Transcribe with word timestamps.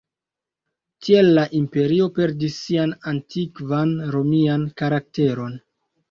Tiel 1.07 1.27
la 1.37 1.41
imperio 1.57 2.07
perdis 2.15 2.55
sian 2.61 2.93
antikvan 3.11 3.91
romian 4.15 4.63
karakteron. 4.83 5.55